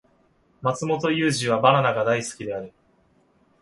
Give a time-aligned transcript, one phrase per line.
[0.63, 2.71] マツモトユウジはバナナが大好きである